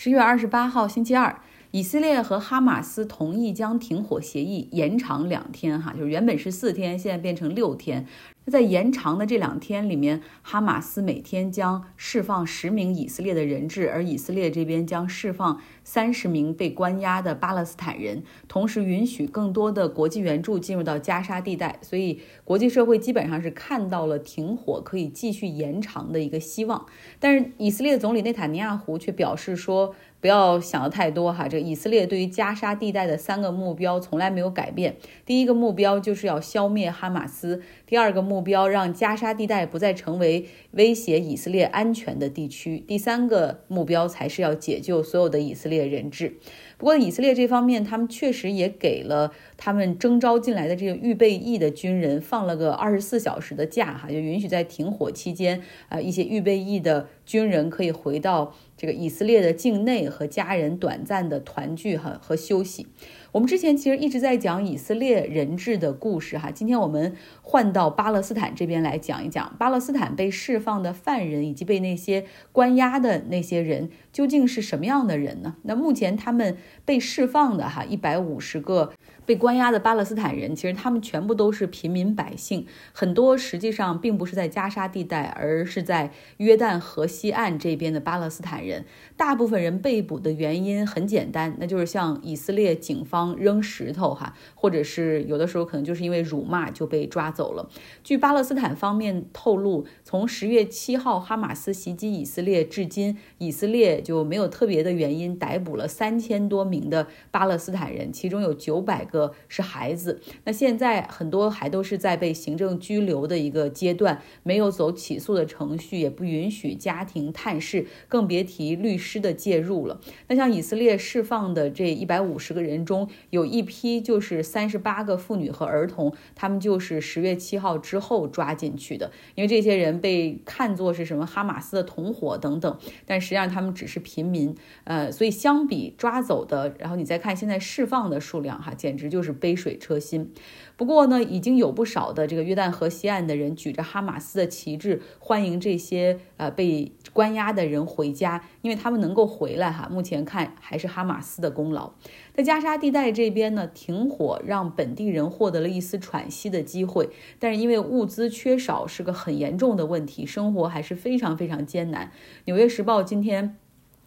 [0.00, 1.40] 十月二十八号，星期二，
[1.72, 8.06] 以色列和哈马斯同意将停火协议延长两天，哈，就是原本是四天，现在变成六天。
[8.50, 21.78] 在延长的这两天里面，哈马斯每天将释放十名以色列的人质，而以色列这边将释放三十名被关押的巴勒斯坦人，同时允许更多的国际援助进入到加沙地带。
[21.82, 26.86] 所以，国际社会基本上是看到了停火可以继续延长的一个希望。
[27.18, 29.94] 但是，以色列总理内塔尼亚胡却表示说。
[30.20, 34.96] 不要想的太多哈，这以色列对于加沙地带的三个目标从来没有改变。
[35.24, 46.34] 第一个目标就是要消灭哈马斯，第二个目目标让加沙地带不再成为威胁以色列安全的地区，第三个目标才是要解救所有的以色列人质。
[46.76, 62.86] 不过，以色列这方面，他们确实也给了他们征召进来的这个预备役的军人放了个二十四小时的假，哈，就允许在停火期间，啊，一些预备役的军人可以回到这个以色列的境内和家人短暂的团聚和和休息。
[63.32, 75.56] 我们之前其实一直在讲以色列人质的故事，哈，今天我们换到巴勒斯坦这边来讲一讲巴勒斯坦被释放的犯人以及被那些关押的那些人究竟是什么样的人呢？
[75.64, 76.56] 那目前他们
[76.86, 78.94] 被释放的哈一百五十个。
[79.28, 88.86] 被关押的巴勒斯坦人，其实他们全部都是平民百姓，很多实际上并不是在加沙地带，而是在约旦河西岸这边的巴勒斯坦人。
[89.18, 97.68] 大部分人被捕的原因很简单，那就是向以色列警方扔石头，哈，或者是有的时候可能就是因为辱骂就被抓走了。
[98.02, 109.17] 据巴勒斯坦方面透露，从十月七号哈马斯袭击以色列至今，以色列就没有特别的原因逮捕了三千多名的巴勒斯坦人，其中有九百个。
[109.48, 120.00] 是孩子，那现在很多还都是在被行政拘留的一个阶段，没有走起诉的程序，也不允许家庭探视，更别提律师的介入了。
[120.28, 139.07] 那像以色列释放的这一百五十个人中，有一批就是三十八个妇女和儿童，他们就是十月七号之后抓进去的，因为这些人被看作是什么哈马斯的同伙等等，但实际上他们只是平民，呃，所以相比抓走的，然后你再看现在释放的数量，哈，简直。
[139.08, 140.32] 就是杯水车薪。
[140.76, 149.88] 不过呢，已经有不少的这个约旦河西岸的人举着哈马斯的旗帜，欢迎这些呃被关押的人回家，因为他们能够回来哈。
[149.90, 151.92] 目前看还是哈马斯的功劳。
[152.32, 162.12] 在加沙地带这边呢，停火让本地人获得了一丝喘息的机会，但是因为物资缺少是个很严重的问题，生活还是非常非常艰难。
[162.44, 163.56] 纽约时报今天。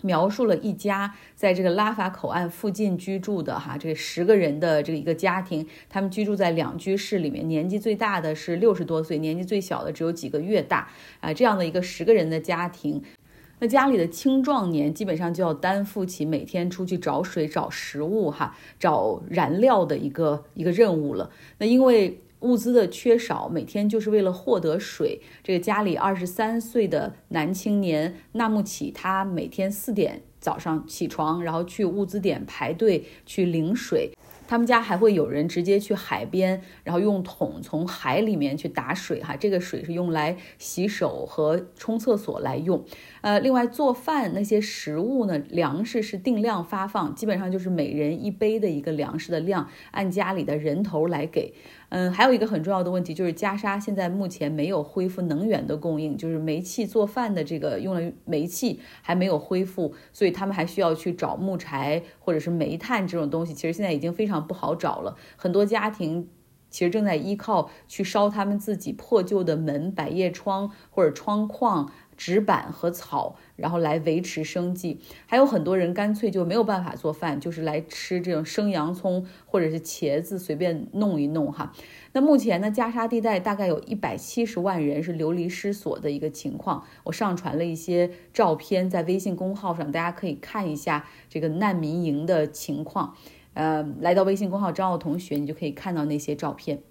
[0.01, 10.89] 描述了一家在这个拉法口岸附近居住的哈，这十个人的这个一个家庭，他们居住在两居室里面，年纪最大的是六十多岁，年纪最小的只有几个月大
[11.19, 13.01] 啊，这样的一个十个人的家庭，
[13.59, 21.29] 那家里的青壮年基本上就要担负起每天出去找水、找食物哈、找燃料的一个一个任务了。
[21.59, 25.21] 那因为物资的缺少，每天就是为了获得水。
[25.43, 34.11] 这个家里二十三岁的男青年纳木启，他每天四点早上起床，然后去物资点排队去领水。
[34.47, 42.83] 他们家还会有人直接去海边，然后用桶从海里面去打水，哈，这个水是用来洗手和冲厕所来用。
[43.21, 51.53] 呃，另外做饭那些食物呢，粮食是定量发放，基本上就是每人一杯的一个粮食的量，按家里的人头来给。
[51.93, 65.17] 嗯，还有一个很重要的问题就是加沙现在目前没有恢复能源的供应，就是煤气做饭的这个用了煤气还没有恢复，所以他们还需要去找木柴或者是煤炭这种东西，其实现在已经非常不好找了。
[65.35, 66.29] 很多家庭
[66.69, 71.91] 其实正在依靠去烧他们自己破旧的门、百叶窗或者窗框。
[72.21, 74.99] 纸板和草，然后来维持生计。
[75.25, 81.73] 还有很多人干脆就没有办法做饭，就是来吃这种生洋葱或者是茄子，随便弄一弄哈。
[82.11, 86.83] 那目前呢，加沙地带大概有一百七十万人是流离失所的一个情况。
[87.05, 93.15] 我上传了一些照片在微信公号上，大家可以看一下这个难民营的情况。
[93.55, 96.83] 呃，来到微信公号张奥同学，你就可以看到那些照片。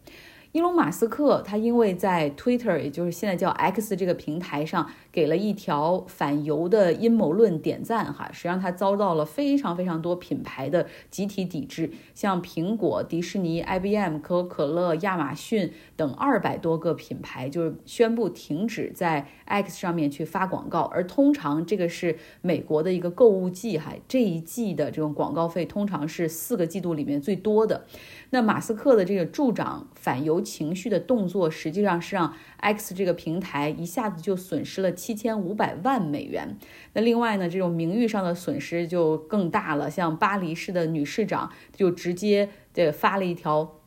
[0.53, 4.91] 伊隆马斯克他因为在 Twitter，也就是现在叫 X 这个平台上。
[5.21, 27.85] 给了一条反犹的阴谋论点赞，哈，实际上他遭到了非常非常多品牌的集体抵制，像苹果、迪士尼、IBM、可口可乐、亚马逊等二百多个品牌就是宣布停止在 X 上面去发广告，而通常这个是美国的一个购物季，哈，这一季的这种广告费通常是四个季度里面最多的。
[28.31, 34.91] 那马斯克的这个助长反犹情绪的动作，实际上是让 X 这个平台一下子就损失了。
[35.11, 36.57] 七千五百万美元。
[36.93, 39.91] 那另外呢，这种名誉上的损失就更大了。
[39.91, 43.81] 像巴黎市的女市长就直接的发了一条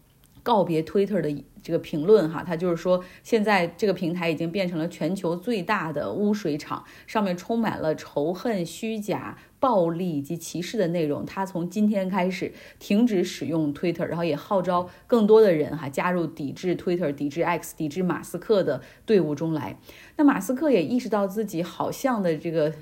[0.43, 1.45] 告别 Twitter 的。
[1.63, 9.37] 这个评论哈，他就是说，现在这个平台已经变成了全球最大的污水厂，上面充满了仇恨、虚假。
[9.63, 19.77] 暴力以及歧视的内容，他从今天开始停止使用 Twitter，然后也号召更多的人哈加入抵制 Twitter、抵制 X、抵制马斯克的队伍中来。
[20.17, 22.73] 那马斯克也意识到自己好像的这个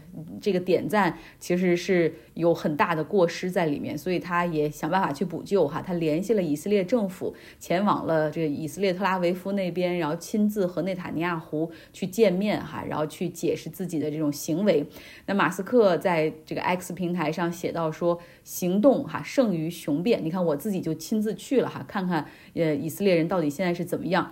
[0.41, 5.83] 这个点赞其实是有很大的过失在里面，所以他也想办法去补救哈。
[5.85, 14.85] 他联系了以色列政府，前往了这个以色列特拉维夫那边，然后亲自和内塔尼亚胡去见面哈，然后去解释自己的这种行为。
[15.25, 16.61] 那马斯克在这个。
[16.61, 20.23] X 平台上写到说，行动哈胜于雄辩。
[20.23, 24.31] 你看我自己就亲自去了哈，看看呃以色列人到底现在是怎么样。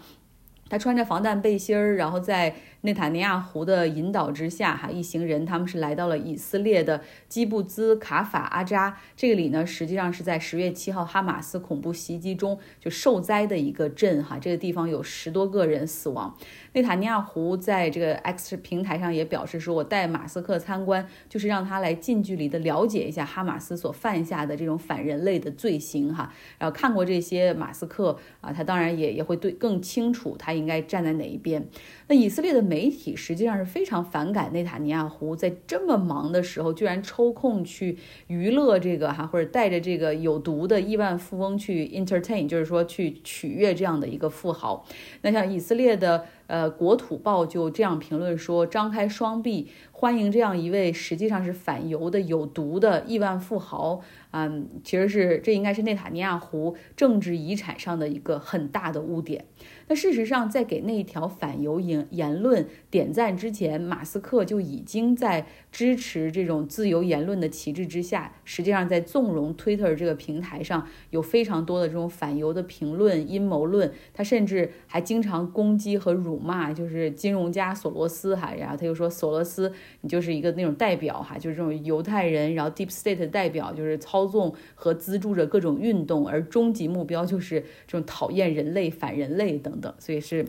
[0.69, 2.56] 他穿着防弹背心儿，然后在。
[2.81, 16.33] 内塔尼亚胡的引导之下，哈，一行人他们是来到了以色列的基布兹卡法阿扎这里呢，实际上是在十月七号哈马斯恐怖袭击中就受灾的一个镇，哈，这个地方有十多个人死亡。
[16.74, 31.68] 内塔尼亚胡在这个 X 平台上也表示说，我带马斯克参观，就是让他来近距离的了解一下哈马斯所犯下的这种反人类的罪行，哈，然后看过这些马斯克啊，他当然也也会对更清楚他应该站在哪一边。
[32.07, 44.86] 那以色列的媒体实际上是非常反感内塔尼亚胡在这么忙的时候，居然抽空去娱乐这个哈，或者带着这个有毒的亿万富翁去 entertain，就是说去取悦这样的一个富豪。
[45.21, 54.02] 那像以色列的呃呃国土报就这样评论说：张开双臂欢迎这样一位实际上是反犹的有毒的亿万富豪。
[54.31, 59.46] 嗯，其实是这应该是内塔尼亚胡政治遗产上的一个很大的污点。
[59.88, 73.92] 那事实上，在给那一条反犹言言论点赞之前，马斯克就已经在支持这种自由言论的旗帜之下，实际上在纵容 Twitter 这个平台上有非常多的这种反犹的评论、阴谋论。
[74.14, 89.80] 他甚至还经常攻击和辱骂，就是金融家索罗斯哈，然后他又说索罗斯你就是一个那种代表哈，就是这种犹太人，然后 Deep State 的代表，就是操操纵和资助着各种运动，而终极目标就是这种讨厌人类、反人类等。
[89.80, 90.45] 等，所以是，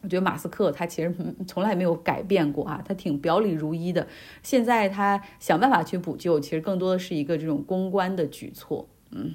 [0.00, 1.14] 我觉得马斯克他其实
[1.46, 4.06] 从来没有改变过啊，他挺表里如一的。
[4.42, 8.88] 现在他想办法去补救，其实更多的是一个这种公关的举措。
[9.10, 9.34] 嗯，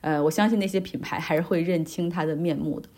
[0.00, 2.88] 呃，我相信那些品牌还是会认清他的面目的。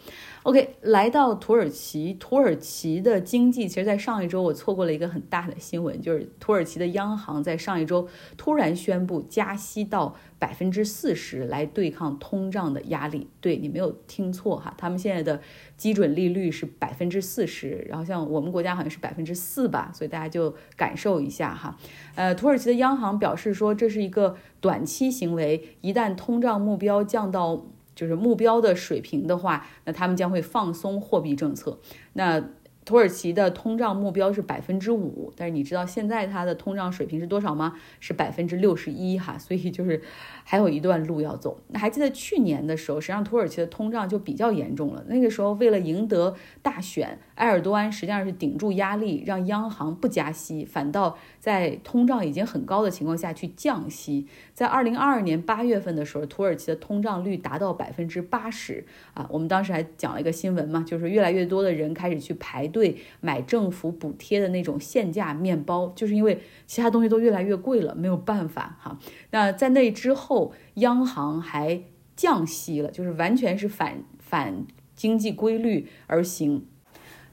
[0.44, 8.06] OK，来到土耳其，土耳其的经济，其实，在上一周我错过了一个很大的新闻，就是土耳其的央行在上一周
[8.37, 13.26] 突然宣布加息到百分之四十来对抗通胀的压力。
[13.41, 15.41] 对你没有听错哈，他们现在的
[15.79, 21.79] 基准利率是百分之四十，然后像我们国家好像是百分之四吧，所以大家就感受一下哈。
[22.17, 27.64] 呃，土耳其的央行表示说，这是一个短期行为，一旦通胀目标降到。
[27.94, 31.79] 就是目标的水平的话，那他们将会放松货币政策。
[32.14, 32.43] 那
[32.85, 37.79] 土耳其的通胀目标是百分之五，但是你知道现在它的通胀水平是多少吗？
[37.99, 40.02] 是百分之六十一哈，所以就是
[40.44, 41.58] 还有一段路要走。
[41.69, 45.02] 那还记得去年的时候，实际上土耳其的通胀就比较严重了。
[45.08, 54.26] 那个时候为了赢得大选，埃尔多安实际上是顶住压力，让央行不加息，反倒在通胀已经很高的情况下去降息。
[54.52, 59.26] 在二零二二年八月份的时候，土耳其的通胀率达到百分之八十啊。
[59.31, 62.64] 我们当时还讲了一个新闻嘛，就是越来越多的人开始去排。
[62.74, 68.98] 队，买政府补贴的那种限价面包，就是因为其他东西都越来越贵了，没有办法哈。
[69.31, 71.82] 那在那之后，央行还
[72.17, 76.67] 降息了，就是完全是反反经济规律而行。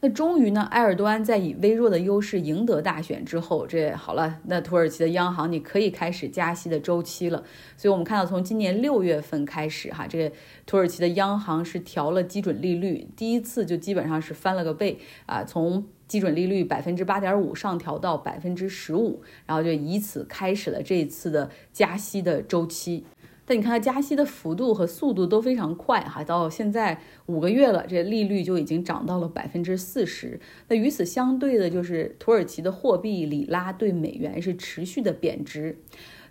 [0.03, 7.43] 那终于呢，埃尔多安在以微弱的优势赢得大选之后，这好了，那土耳其的央行你可以开始加息的周期了。
[7.77, 23.05] 所以我们看到，从今年六月份开始，哈，这个土耳其的央行是调了基准利率，第一次就基本上是翻了个倍啊，从基准利率百分之八点五上调到百分之十五，然后就以此开始了这一次的加息的周期。
[23.45, 30.39] 但你看它加息的幅度和速度都非常快哈，到现在五个月了，这利率就已经涨到了百分之四十。
[30.67, 35.79] 那与此相对的，就是土耳其的货币里拉对美元是持续的贬值。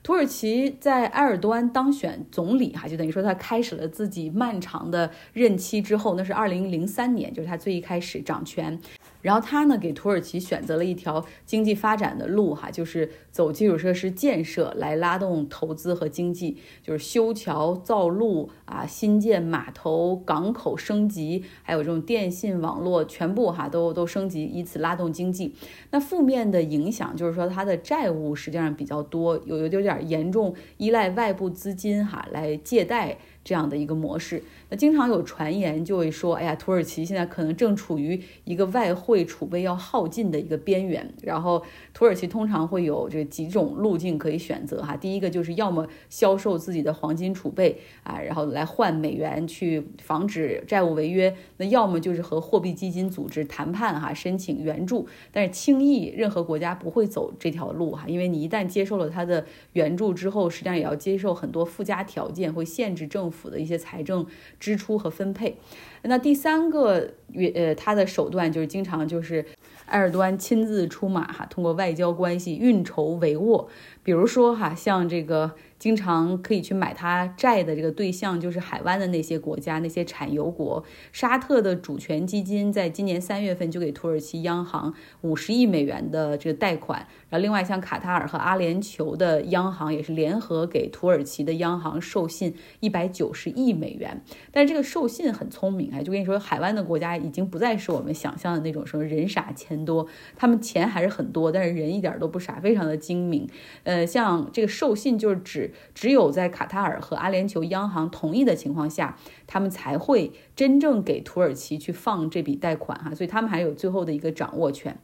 [0.02, 8.80] 土耳其在埃尔多安当选总理哈，就等于说他开始了自己漫长的任期之后，那是二零零三年，就是他最一开始掌权。
[9.22, 25.54] 然后他呢，给土耳其选择了一条经济发展的路，哈，就是走基础设施建设来拉动投资和经济，就是修桥造路啊，新建码头、港口升级，还有这种电信网络，全部哈都都升级，以此拉动经济。
[25.90, 33.18] 那负面的影响就是说，它的债务实际上比较多，有有有点严重依赖外部资金哈来借贷。
[33.42, 41.10] 这样的一个模式，那经常有传言就会说，哎呀，土耳其现在可能正处于一个外汇储备要耗尽的一个边缘。
[41.22, 41.62] 然后，
[41.94, 44.94] 土耳其通常会有这几种路径可以选择哈。
[44.96, 55.08] 第一个就是要么销售自己的黄金储备啊，然后来换美元去防止债务违约；那要么就是和货币基金组织谈判哈，申请援助。
[55.32, 63.40] 但是轻易任何国家不会走这条路哈，因为你一旦接受了他的援助之后，实际上也要接受很多附加条件，会限制政府。
[63.40, 64.26] 府的一些财政
[64.58, 65.56] 支出和分配，
[66.02, 67.10] 那第三个，
[67.54, 69.42] 呃，他的手段就是经常就是
[69.86, 73.66] 埃尔多安亲自出马哈，通过外交关系运筹帷幄，
[74.02, 75.52] 比如说哈，像这个。
[75.80, 80.84] 经常可以去买他债的这个对象就是海湾的那些国家，那些产油国。
[81.10, 94.22] 沙特的主权基金在今年三月份就给土耳其央行五十亿美元的这个贷款，然后另外像卡塔尔和阿联酋的央行也是联合给土耳其的央行授信一百九十亿美元。
[94.52, 100.06] 但是这个授信很聪明啊，就跟你说，海湾的国家已经不再是我们想象的那种什么人傻钱多，
[100.36, 103.48] 他们钱还是很多，但是人一点都不傻，非常的精明。
[103.84, 105.69] 呃，像这个授信就是指。
[105.94, 114.98] 只有在卡塔尔和阿联酋央行同意的情况下，他们才会真正给土耳其去放这笔贷款哈，所以他们还有最后的一个掌握权。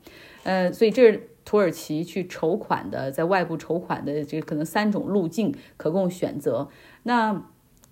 [0.45, 6.69] 呃，所以这是土耳其去筹款的，在外部筹款的这可能三种路径可供选择。
[7.03, 7.45] 那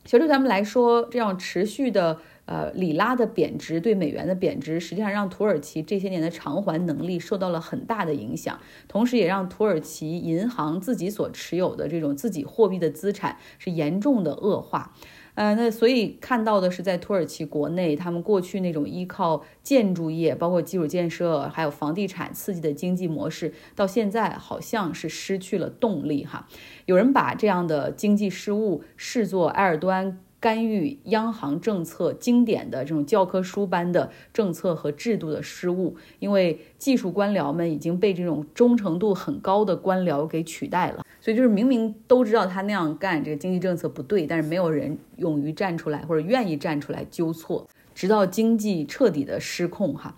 [0.05, 2.19] 小对咱们来说，这样持续的。
[2.47, 14.95] 呃，里拉的贬值对美元的贬值，实际上让土耳其这些年的偿还能力受到了很大的影响，同时也让土耳其银行自己所持有的这种自己货币的资产是严重的恶化。
[15.35, 26.47] 呃，那所以看到的是，在土耳其国内，他们过去那种依靠建筑业、包括基础建设还有房地产刺激的经济模式，到现在好像是失去了动力哈。
[26.87, 30.21] 有人把这样的经济失误视作埃尔多安。
[30.45, 50.15] 干预央行政策经典的这种教科书般的政策和制度的失误，因为技术官僚们已经被这种忠诚度很高的官僚给取代了，所以就是明明都知道他那样干这个经济政策不对，但是没有人勇于站出来或者愿意站出来纠错，直到经济彻底的失控哈。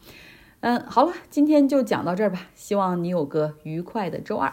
[0.58, 4.52] 嗯，好了，今天就讲到这儿吧，希望你有个愉快的周二。